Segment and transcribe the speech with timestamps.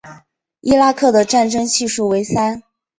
[0.61, 2.63] 伊拉克的战争系数为三。